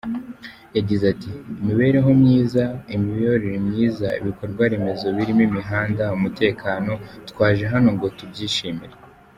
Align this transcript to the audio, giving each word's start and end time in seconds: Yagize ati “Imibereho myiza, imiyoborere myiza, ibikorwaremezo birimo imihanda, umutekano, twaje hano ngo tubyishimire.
Yagize 0.77 1.03
ati 1.13 1.29
“Imibereho 1.61 2.09
myiza, 2.21 2.63
imiyoborere 2.95 3.57
myiza, 3.67 4.07
ibikorwaremezo 4.21 5.05
birimo 5.17 5.41
imihanda, 5.49 6.03
umutekano, 6.17 6.91
twaje 7.29 7.63
hano 7.73 7.89
ngo 7.95 8.07
tubyishimire. 8.17 8.95